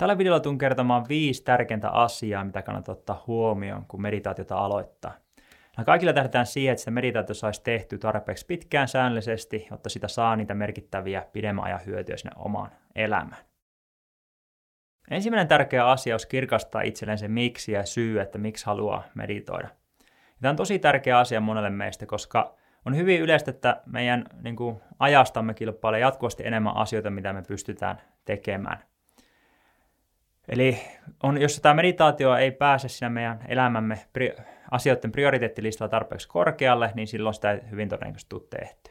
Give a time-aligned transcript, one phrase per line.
[0.00, 5.12] Tällä videolla tuun kertomaan viisi tärkeintä asiaa, mitä kannattaa ottaa huomioon, kun meditaatiota aloittaa.
[5.78, 10.36] No kaikilla tähdetään siihen, että sitä meditaatio saisi tehty tarpeeksi pitkään säännöllisesti, jotta sitä saa
[10.36, 13.42] niitä merkittäviä pidemmän ajan hyötyjä sinne omaan elämään.
[15.10, 19.68] Ensimmäinen tärkeä asia olisi kirkastaa itselleen se miksi ja syy, että miksi haluaa meditoida.
[20.08, 22.54] Ja tämä on tosi tärkeä asia monelle meistä, koska
[22.86, 28.00] on hyvin yleistä, että meidän niin kuin, ajastamme kilpailee jatkuvasti enemmän asioita, mitä me pystytään
[28.24, 28.89] tekemään.
[30.50, 30.78] Eli
[31.22, 37.08] on, jos tämä meditaatio ei pääse siinä meidän elämämme pri- asioiden prioriteettilistalla tarpeeksi korkealle, niin
[37.08, 38.90] silloin sitä ei hyvin todennäköisesti tule tehty.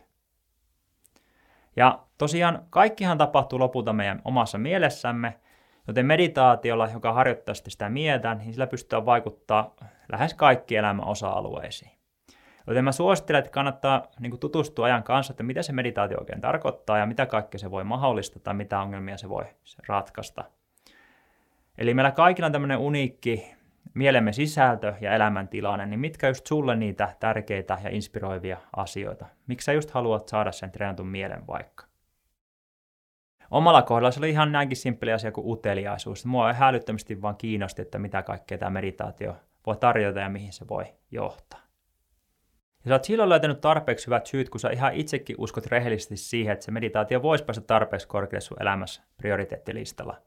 [1.76, 5.40] Ja tosiaan kaikkihan tapahtuu lopulta meidän omassa mielessämme,
[5.88, 9.76] joten meditaatiolla, joka harjoittaa sitä mieltä, niin sillä pystytään vaikuttaa
[10.12, 11.92] lähes kaikki elämän osa-alueisiin.
[12.68, 16.42] Joten mä suosittelen, että kannattaa niin kuin tutustua ajan kanssa, että mitä se meditaatio oikein
[16.42, 19.46] tarkoittaa ja mitä kaikkea se voi mahdollistaa tai mitä ongelmia se voi
[19.88, 20.44] ratkaista.
[21.80, 23.56] Eli meillä kaikilla on tämmöinen uniikki
[23.94, 29.26] mielemme sisältö ja elämäntilanne, niin mitkä just sulle niitä tärkeitä ja inspiroivia asioita?
[29.48, 31.86] Miksi sä just haluat saada sen treenatun mielen vaikka?
[33.52, 36.26] Omalla kohdalla se oli ihan näinkin simppeli asia kuin uteliaisuus.
[36.26, 39.36] Mua hälyttömästi vaan kiinnosti, että mitä kaikkea tämä meditaatio
[39.66, 41.62] voi tarjota ja mihin se voi johtaa.
[42.86, 46.54] Ja sä oot silloin löytänyt tarpeeksi hyvät syyt, kun sä ihan itsekin uskot rehellisesti siihen,
[46.54, 50.22] että se meditaatio voisi päästä tarpeeksi korkealle sun elämässä prioriteettilistalla.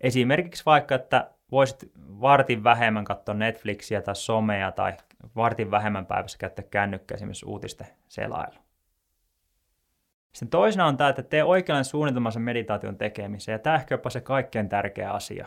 [0.00, 4.92] Esimerkiksi vaikka, että voisit vartin vähemmän katsoa Netflixiä tai somea tai
[5.36, 8.54] vartin vähemmän päivässä käyttää kännykkää esimerkiksi uutisten selailu.
[10.32, 14.10] Sitten toisena on tämä, että tee oikeanlainen suunnitelma sen meditaation tekemiseen, ja tämä ehkä jopa
[14.10, 15.46] se kaikkein tärkeä asia.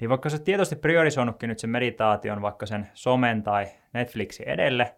[0.00, 4.94] Niin vaikka sä tietoisesti priorisoinutkin nyt sen meditaation vaikka sen somen tai Netflixin edelle,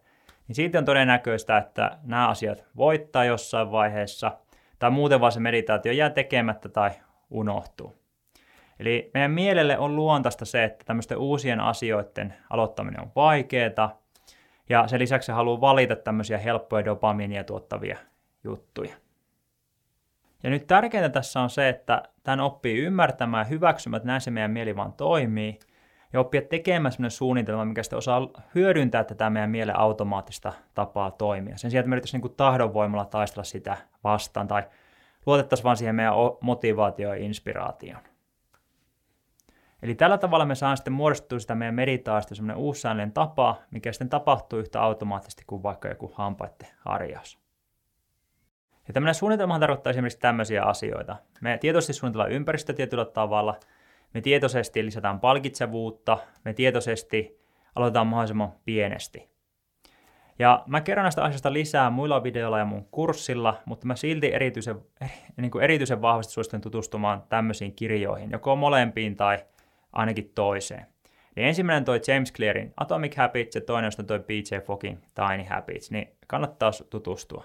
[0.49, 4.39] niin siitä on todennäköistä, että nämä asiat voittaa jossain vaiheessa,
[4.79, 6.91] tai muuten vaan se meditaatio jää tekemättä tai
[7.31, 8.00] unohtuu.
[8.81, 14.01] Eli meidän mielelle on luontaista se, että tämmöisten uusien asioiden aloittaminen on vaikeaa,
[14.69, 17.99] ja sen lisäksi se haluaa valita tämmöisiä helppoja dopamiinia tuottavia
[18.45, 18.95] juttuja.
[20.43, 24.51] Ja nyt tärkeintä tässä on se, että tämän oppii ymmärtämään hyväksymään, että näin se meidän
[24.51, 25.59] mieli vaan toimii,
[26.13, 31.57] ja oppia tekemään sellainen suunnitelma, mikä sitten osaa hyödyntää tätä meidän mielen automaattista tapaa toimia.
[31.57, 34.63] Sen sijaan, että me niin tahdonvoimalla taistella sitä vastaan, tai
[35.27, 38.03] luotettaisiin vaan siihen meidän motivaatioon ja inspiraatioon.
[39.83, 44.09] Eli tällä tavalla me saan sitten muodostua sitä meidän meditaasta semmoinen uussäännöllinen tapa, mikä sitten
[44.09, 47.39] tapahtuu yhtä automaattisesti kuin vaikka joku hampaiden harjaus.
[48.89, 51.17] Ja tämmöinen suunnitelma tarkoittaa esimerkiksi tämmöisiä asioita.
[51.41, 53.61] Me tietoisesti suunnitellaan ympäristö tietyllä tavalla,
[54.15, 57.41] me tietoisesti lisätään palkitsevuutta, me tietoisesti
[57.75, 59.31] aloitetaan mahdollisimman pienesti.
[60.39, 64.77] Ja mä kerron näistä asioista lisää muilla videoilla ja mun kurssilla, mutta mä silti erityisen,
[65.37, 69.39] niin kuin erityisen vahvasti suosittelen tutustumaan tämmöisiin kirjoihin, joko molempiin tai
[69.93, 70.87] ainakin toiseen.
[71.37, 75.91] Eli ensimmäinen toi James Clearin Atomic Habits ja toinen on toi BJ Fogin Tiny Habits,
[75.91, 77.45] niin kannattaa tutustua.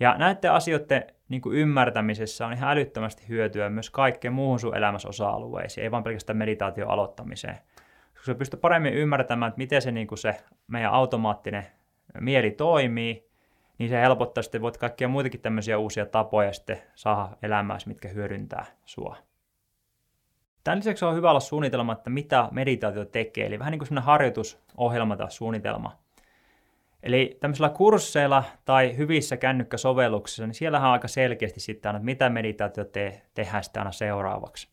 [0.00, 5.08] Ja näiden asioiden niin kuin ymmärtämisessä on ihan älyttömästi hyötyä myös kaikkeen muuhun sun elämässä
[5.08, 7.58] osa-alueisiin, ei vaan pelkästään meditaation aloittamiseen.
[8.14, 10.36] Kun sä pystyt paremmin ymmärtämään, että miten se, niin kuin se
[10.66, 11.66] meidän automaattinen
[12.20, 13.28] mieli toimii,
[13.78, 18.64] niin se helpottaa sitten, voit kaikkia muitakin tämmöisiä uusia tapoja sitten saada elämääsi, mitkä hyödyntää
[18.84, 19.16] sua.
[20.68, 24.06] Tämän lisäksi on hyvä olla suunnitelma, että mitä meditaatio tekee, eli vähän niin kuin semmoinen
[24.06, 25.96] harjoitusohjelma tai suunnitelma.
[27.02, 32.84] Eli tämmöisillä kursseilla tai hyvissä kännykkäsovelluksissa, niin siellähän on aika selkeästi sitten että mitä meditaatio
[32.84, 34.68] te- tehdään sitten aina seuraavaksi.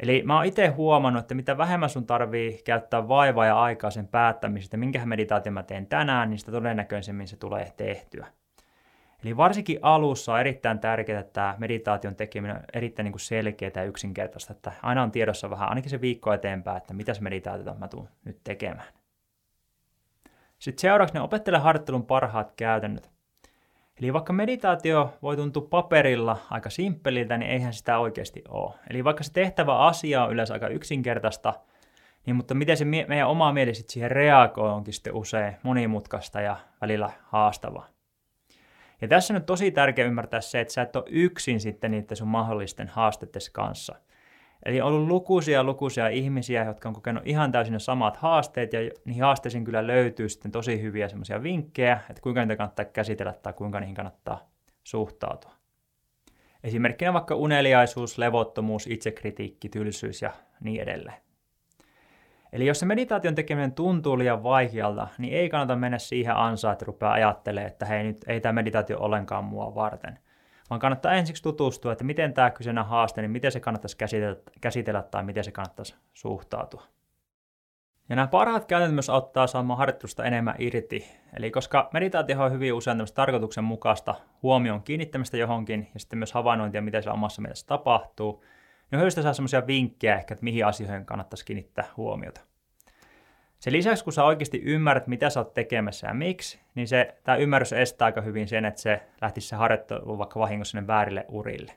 [0.00, 4.08] Eli mä oon itse huomannut, että mitä vähemmän sun tarvii käyttää vaivaa ja aikaa sen
[4.08, 8.26] päättämisestä, minkä meditaatio mä teen tänään, niin sitä todennäköisemmin se tulee tehtyä.
[9.24, 13.72] Eli varsinkin alussa on erittäin tärkeää, että tämä meditaation tekeminen on erittäin niin kuin selkeää
[13.76, 17.88] ja yksinkertaista, että aina on tiedossa vähän ainakin se viikko eteenpäin, että mitäs meditaatiota mä
[17.88, 18.88] tuun nyt tekemään.
[20.58, 23.10] Sitten seuraavaksi ne opettele harjoittelun parhaat käytännöt.
[24.00, 28.74] Eli vaikka meditaatio voi tuntua paperilla aika simppeliltä, niin eihän sitä oikeasti ole.
[28.90, 31.54] Eli vaikka se tehtävä asia on yleensä aika yksinkertaista,
[32.26, 37.10] niin mutta miten se meidän oma mieli siihen reagoi onkin sitten usein monimutkaista ja välillä
[37.22, 37.97] haastavaa.
[39.00, 42.28] Ja tässä on tosi tärkeää ymmärtää se, että sä et ole yksin sitten niiden sun
[42.28, 43.94] mahdollisten haasteiden kanssa.
[44.64, 48.80] Eli on ollut lukuisia lukuisia ihmisiä, jotka on kokenut ihan täysin ne samat haasteet, ja
[49.04, 53.52] niihin haasteisiin kyllä löytyy sitten tosi hyviä semmoisia vinkkejä, että kuinka niitä kannattaa käsitellä tai
[53.52, 54.50] kuinka niihin kannattaa
[54.84, 55.52] suhtautua.
[56.64, 61.27] Esimerkkinä vaikka uneliaisuus, levottomuus, itsekritiikki, tylsyys ja niin edelleen.
[62.52, 66.84] Eli jos se meditaation tekeminen tuntuu liian vaikealta, niin ei kannata mennä siihen ansaan, että
[66.84, 70.18] rupeaa ajattelemaan, että hei nyt ei tämä meditaatio ollenkaan mua varten.
[70.70, 75.02] vaan kannattaa ensiksi tutustua, että miten tämä kyseinen haaste, niin miten se kannattaisi käsitellä, käsitellä
[75.02, 76.82] tai miten se kannattaisi suhtautua.
[78.08, 81.08] Ja nämä parhaat käytännöt myös auttaa saamaan harjoittelusta enemmän irti.
[81.36, 86.82] Eli koska meditaatio on hyvin usein tämmöistä tarkoituksenmukaista huomion kiinnittämistä johonkin ja sitten myös havainnointia,
[86.82, 88.44] mitä siellä omassa mielessä tapahtuu,
[88.90, 92.40] niin on hyödystä saa semmoisia vinkkejä ehkä, että mihin asioihin kannattaisi kiinnittää huomiota.
[93.58, 97.36] Sen lisäksi, kun sä oikeasti ymmärrät, mitä sä oot tekemässä ja miksi, niin se, tämä
[97.36, 101.72] ymmärrys estää aika hyvin sen, että se lähtisi se harjoittelu vaikka vahingossa sinne väärille urille.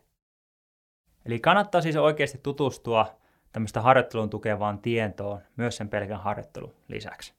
[1.25, 3.21] Eli kannattaa siis oikeasti tutustua
[3.51, 7.33] tämmöistä harjoittelun tukevaan tietoon myös sen pelkän harjoittelun lisäksi.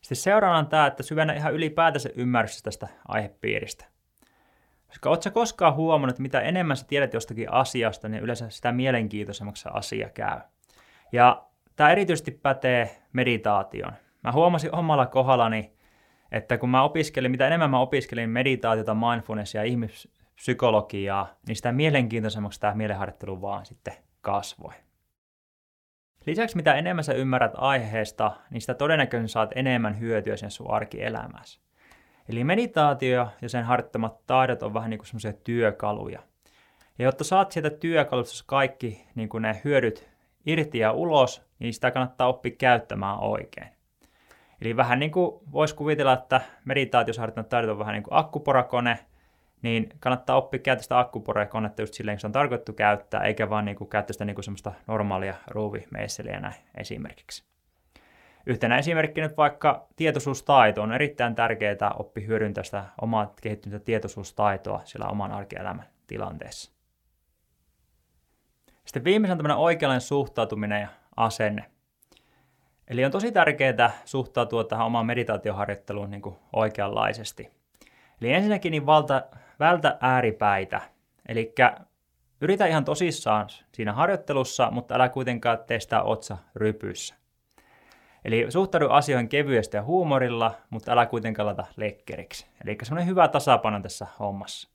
[0.00, 3.93] Sitten seuraavana on tämä, että syvennä ihan ylipäätänsä ymmärrys tästä aihepiiristä.
[4.94, 9.62] Koska ootko koskaan huomannut, että mitä enemmän sä tiedät jostakin asiasta, niin yleensä sitä mielenkiintoisemmaksi
[9.62, 10.40] se asia käy.
[11.12, 11.46] Ja
[11.76, 13.92] tämä erityisesti pätee meditaation.
[14.24, 15.72] Mä huomasin omalla kohdallani,
[16.32, 22.60] että kun mä opiskelin, mitä enemmän mä opiskelin meditaatiota, mindfulnessia ja ihmispsykologiaa, niin sitä mielenkiintoisemmaksi
[22.60, 24.72] tämä mielenharjoittelu vaan sitten kasvoi.
[26.26, 31.63] Lisäksi mitä enemmän sä ymmärrät aiheesta, niin sitä todennäköisesti saat enemmän hyötyä sen sun arkielämässä.
[32.28, 36.22] Eli meditaatio ja sen harjoittamat taidot on vähän niin kuin semmoisia työkaluja.
[36.98, 40.08] Ja jotta saat sieltä työkalusta kaikki niin kuin ne hyödyt
[40.46, 43.68] irti ja ulos, niin sitä kannattaa oppia käyttämään oikein.
[44.60, 48.98] Eli vähän niin kuin voisi kuvitella, että meditaatiossa harjoittamat taidot on vähän niin kuin akkuporakone,
[49.62, 53.64] niin kannattaa oppia käyttää sitä akkuporakonetta just silleen, kun se on tarkoitettu käyttää, eikä vaan
[53.64, 57.53] niin kuin käyttää sitä niin kuin semmoista normaalia ruuvimeisseliä näin esimerkiksi.
[58.46, 65.06] Yhtenä esimerkkinä nyt vaikka tietoisuustaito on erittäin tärkeää oppi hyödyntää sitä omaa kehittynyttä tietoisuustaitoa sillä
[65.06, 66.72] oman arkielämän tilanteessa.
[68.84, 71.64] Sitten viimeisenä tämmöinen oikeanlainen suhtautuminen ja asenne.
[72.88, 77.50] Eli on tosi tärkeää suhtautua tähän omaan meditaatioharjoitteluun niin kuin oikeanlaisesti.
[78.20, 79.22] Eli ensinnäkin niin valta,
[79.60, 80.80] vältä ääripäitä.
[81.28, 81.54] Eli
[82.40, 87.14] yritä ihan tosissaan siinä harjoittelussa, mutta älä kuitenkaan tee sitä otsa rypyssä.
[88.24, 92.46] Eli suhtaudu asioihin kevyesti ja huumorilla, mutta älä kuitenkaan laita lekkeriksi.
[92.64, 94.68] Eli semmoinen hyvä tasapaino tässä hommassa.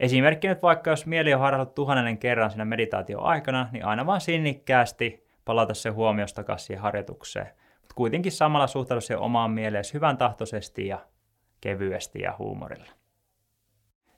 [0.00, 5.26] Esimerkki nyt vaikka, jos mieli on harjoitellut tuhannen kerran siinä meditaatio-aikana, niin aina vaan sinnikkäästi
[5.44, 7.46] palata se huomiosta takaisin siihen harjoitukseen.
[7.80, 10.98] Mutta kuitenkin samalla suhtaudu siihen omaan mieleen hyvän tahtoisesti ja
[11.60, 12.90] kevyesti ja huumorilla.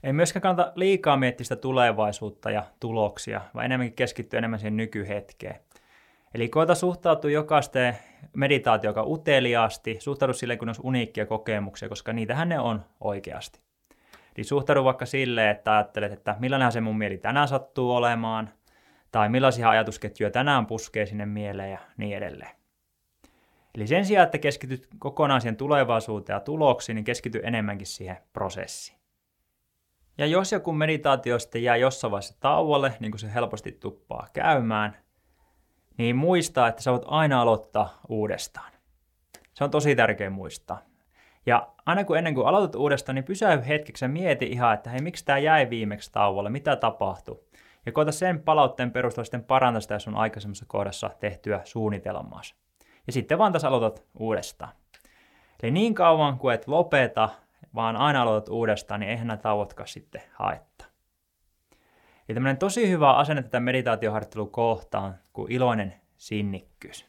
[0.03, 5.61] Ei myöskään kannata liikaa miettiä sitä tulevaisuutta ja tuloksia, vaan enemmänkin keskittyä enemmän siihen nykyhetkeen.
[6.35, 7.97] Eli koeta suhtautua jokaiseen
[8.37, 13.61] meditaatioon uteliaasti, suhtaudu sille, kun on uniikkia kokemuksia, koska niitähän ne on oikeasti.
[14.37, 18.51] Eli suhtaudu vaikka silleen, että ajattelet, että millainen se mun mieli tänään sattuu olemaan,
[19.11, 22.51] tai millaisia ajatusketjuja tänään puskee sinne mieleen ja niin edelleen.
[23.75, 28.99] Eli sen sijaan, että keskityt kokonaan siihen tulevaisuuteen ja tuloksiin, niin keskity enemmänkin siihen prosessiin.
[30.19, 35.04] Ja jos joku meditaatio sitten jää jossain vaiheessa tauolle, niin kuin se helposti tuppaa käymään,
[35.99, 38.73] niin muista, että sä voit aina aloittaa uudestaan.
[39.55, 40.83] Se on tosi tärkeä muistaa.
[41.47, 45.01] Ja aina kun ennen kuin aloitat uudestaan, niin pysäy hetkeksi ja mieti ihan, että hei,
[45.01, 47.41] miksi tämä jäi viimeksi tauolle, mitä tapahtui.
[47.87, 52.41] Ja koita sen palautteen perusteella sitten parantaa sitä sun aikaisemmassa kohdassa tehtyä suunnitelmaa.
[53.07, 54.73] Ja sitten vaan taas aloitat uudestaan.
[55.63, 57.29] Eli niin kauan kuin et lopeta,
[57.75, 60.85] vaan aina aloitat uudestaan, niin eihän nämä tauotkaan sitten haetta.
[62.29, 67.07] Ja tämmöinen tosi hyvä asenne tätä meditaatioharjoittelua kohtaan kuin iloinen sinnikkyys.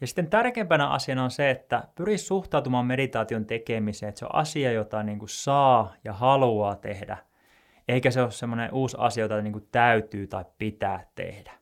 [0.00, 4.72] Ja sitten tärkeimpänä asiana on se, että pyri suhtautumaan meditaation tekemiseen, että se on asia,
[4.72, 7.16] jota niin kuin saa ja haluaa tehdä,
[7.88, 11.52] eikä se ole semmoinen uusi asia, jota niin kuin täytyy tai pitää tehdä.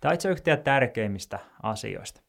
[0.00, 2.20] Tämä on itse yhtä tärkeimmistä asioista.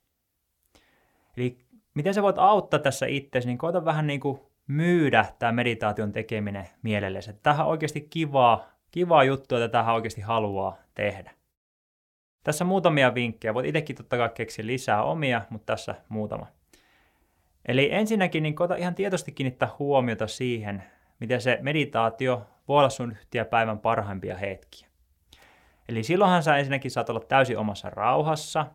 [1.37, 1.57] Eli
[1.93, 6.67] miten sä voit auttaa tässä itse, niin koita vähän niin kuin myydä tämä meditaation tekeminen
[6.83, 7.33] mielellesi.
[7.33, 11.31] Tähän on oikeasti kivaa, kivaa juttua, että tähän oikeasti haluaa tehdä.
[12.43, 13.53] Tässä muutamia vinkkejä.
[13.53, 16.47] Voit itsekin totta kai keksiä lisää omia, mutta tässä muutama.
[17.67, 20.83] Eli ensinnäkin niin koita ihan tietoisesti kiinnittää huomiota siihen,
[21.19, 24.87] miten se meditaatio voi olla sun yhtiä päivän parhaimpia hetkiä.
[25.89, 28.65] Eli silloinhan sä ensinnäkin saat olla täysin omassa rauhassa.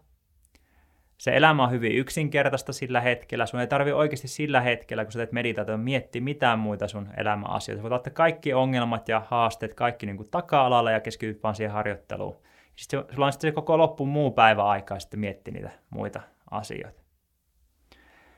[1.25, 3.47] Se elämä on hyvin yksinkertaista sillä hetkellä.
[3.47, 7.51] Sun ei tarvi oikeasti sillä hetkellä, kun sä teet meditaatio, miettiä mitään muita sun elämän
[7.51, 7.79] asioita.
[7.79, 11.73] Sä voit ottaa kaikki ongelmat ja haasteet, kaikki niin kuin taka-alalla ja keskityt vaan siihen
[11.73, 12.37] harjoitteluun.
[12.77, 17.03] Sitten sulla on sitten se koko loppu muu päivä aikaa sitten miettiä niitä muita asioita.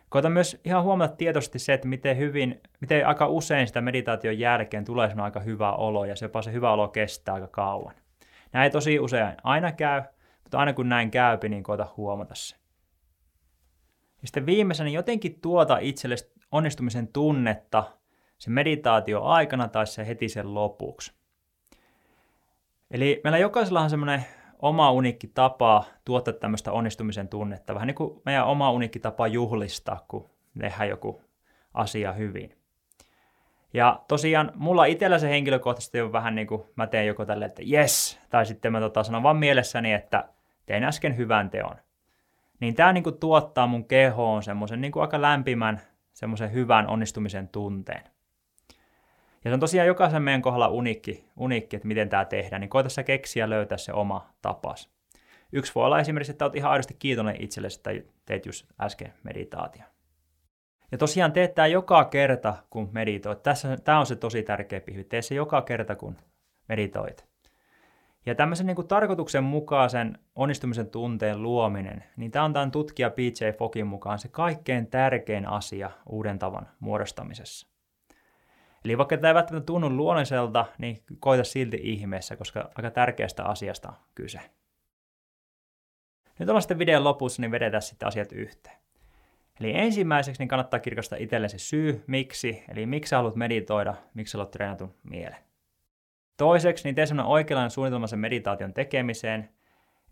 [0.09, 4.85] Koita myös ihan huomata tietoisesti se, että miten hyvin, miten aika usein sitä meditaation jälkeen
[4.85, 7.95] tulee aika hyvä olo ja se jopa se hyvä olo kestää aika kauan.
[8.53, 10.03] Näin ei tosi usein aina käy,
[10.43, 12.66] mutta aina kun näin käypi, niin koita huomata se.
[14.23, 17.85] Ja sitten viimeisenä jotenkin tuota itsellesi onnistumisen tunnetta
[18.39, 21.13] se meditaatio aikana tai se heti sen lopuksi.
[22.91, 24.25] Eli meillä jokaisella on semmoinen
[24.59, 30.05] oma unikki tapa tuottaa tämmöistä onnistumisen tunnetta, vähän niin kuin meidän oma unikki tapa juhlistaa,
[30.09, 31.21] kun tehdään joku
[31.75, 32.57] asia hyvin.
[33.75, 37.63] Ja tosiaan mulla itsellä se henkilökohtaisesti on vähän niin kuin mä teen joko tälle, että
[37.73, 40.29] yes, tai sitten mä tota sanon vaan mielessäni, että
[40.67, 41.77] tein äsken hyvän teon.
[42.61, 45.81] Niin tämä niin kuin tuottaa mun kehoon semmoisen niin kuin aika lämpimän,
[46.13, 48.03] semmoisen hyvän onnistumisen tunteen.
[49.45, 52.89] Ja se on tosiaan jokaisen meidän kohdalla unikki, unikki että miten tämä tehdään, niin koita
[52.89, 54.91] sä keksiä löytää se oma tapas.
[55.53, 57.91] Yksi voi olla esimerkiksi, että olet ihan aidosti kiitollinen itsellesi, että
[58.25, 59.83] teit just äsken meditaatio.
[60.93, 63.43] Ja tosiaan teet tämä joka kerta, kun meditoit.
[63.43, 65.05] Tässä, tämä on se tosi tärkeä pihvi.
[65.05, 66.17] Tee se joka kerta, kun
[66.69, 67.27] meditoit.
[68.27, 73.87] Ja tämmöisen niin kuin tarkoituksenmukaisen onnistumisen tunteen luominen, niin tämä on tämän tutkija PJ Fokin
[73.87, 77.67] mukaan se kaikkein tärkein asia uuden tavan muodostamisessa.
[78.85, 83.89] Eli vaikka tämä ei välttämättä tunnu luonnolliselta, niin koita silti ihmeessä, koska aika tärkeästä asiasta
[83.89, 84.41] on kyse.
[86.39, 88.77] Nyt ollaan sitten videon lopussa, niin vedetään sitten asiat yhteen.
[89.61, 94.51] Eli ensimmäiseksi niin kannattaa kirkastaa itselle se syy, miksi, eli miksi haluat meditoida, miksi haluat
[94.51, 95.47] treenatun mielen.
[96.37, 99.49] Toiseksi, niin tee sellainen oikeanlainen suunnitelma sen meditaation tekemiseen,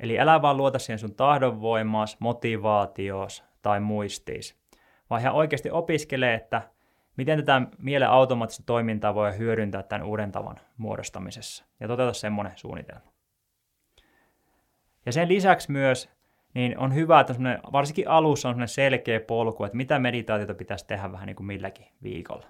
[0.00, 4.56] eli älä vaan luota siihen sun tahdonvoimaas, motivaatioos tai muistiis,
[5.10, 6.62] vaan ihan oikeasti opiskelee, että
[7.16, 13.12] miten tätä mielen automaattista toimintaa voi hyödyntää tämän uuden tavan muodostamisessa, ja toteuta semmoinen suunnitelma.
[15.06, 16.10] Ja sen lisäksi myös
[16.54, 17.34] niin on hyvä, että
[17.72, 22.46] varsinkin alussa on selkeä polku, että mitä meditaatiota pitäisi tehdä vähän niin kuin milläkin viikolla.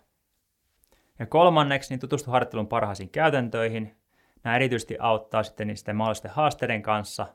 [1.18, 3.96] Ja kolmanneksi, niin tutustu harjoittelun parhaisiin käytäntöihin.
[4.44, 7.26] Nämä erityisesti auttaa sitten niisten mahdollisten haasteiden kanssa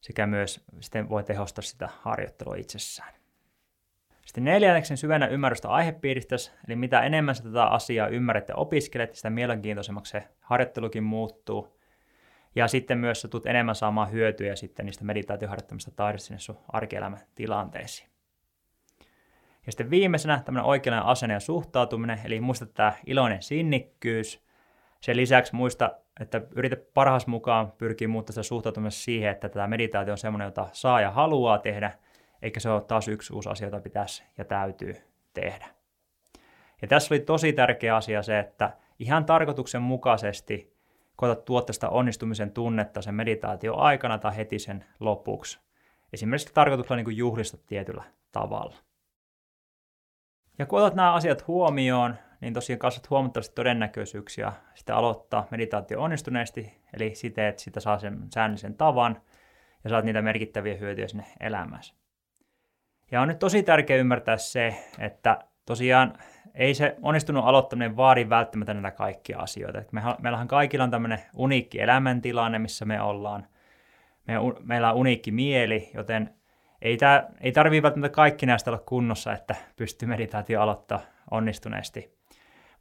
[0.00, 3.14] sekä myös sitten voi tehostaa sitä harjoittelua itsessään.
[4.26, 6.36] Sitten neljänneksi syvennä ymmärrystä aihepiiristä,
[6.68, 11.78] eli mitä enemmän sä tätä asiaa ymmärrät ja opiskelet, sitä mielenkiintoisemmaksi se harjoittelukin muuttuu.
[12.54, 17.20] Ja sitten myös sä tulet enemmän saamaan hyötyjä sitten niistä meditaatioharjoittamista taidosta sinne sun arkielämän
[17.34, 18.11] tilanteisiin.
[19.66, 24.42] Ja sitten viimeisenä tämmöinen oikeanlainen asenne ja suhtautuminen, eli muista tämä iloinen sinnikkyys.
[25.00, 25.90] Sen lisäksi muista,
[26.20, 30.68] että yritä parhaas mukaan pyrkiä muuttaa sitä suhtautumista siihen, että tämä meditaatio on semmoinen, jota
[30.72, 31.92] saa ja haluaa tehdä,
[32.42, 34.96] eikä se ole taas yksi uusi asia, jota pitäisi ja täytyy
[35.34, 35.66] tehdä.
[36.82, 40.76] Ja tässä oli tosi tärkeä asia se, että ihan tarkoituksenmukaisesti
[41.16, 45.60] koeta tuottaa sitä onnistumisen tunnetta sen meditaatio aikana tai heti sen lopuksi.
[46.12, 48.02] Esimerkiksi tarkoituksella niin juhlista tietyllä
[48.32, 48.76] tavalla.
[50.58, 56.80] Ja kun otat nämä asiat huomioon, niin tosiaan kasvat huomattavasti todennäköisyyksiä sitä aloittaa meditaatio onnistuneesti,
[56.94, 59.22] eli siten, että sitä saa sen säännöllisen tavan
[59.84, 61.94] ja saat niitä merkittäviä hyötyjä sinne elämässä.
[63.10, 66.18] Ja on nyt tosi tärkeää ymmärtää se, että tosiaan
[66.54, 69.82] ei se onnistunut aloittaminen vaadi välttämättä näitä kaikkia asioita.
[70.18, 73.46] meillähän kaikilla on tämmöinen uniikki elämäntilanne, missä me ollaan.
[74.26, 76.34] Me, meillä on uniikki mieli, joten
[76.82, 82.18] ei, tää, ei tarvii välttämättä kaikki näistä olla kunnossa, että pystyy meditaatio aloittaa onnistuneesti.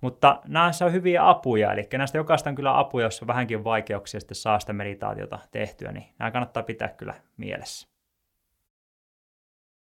[0.01, 4.19] Mutta näissä on hyviä apuja, eli näistä jokaista on kyllä apuja, jos on vähänkin vaikeuksia
[4.19, 7.90] sitten saa sitä meditaatiota tehtyä, niin nämä kannattaa pitää kyllä mielessä.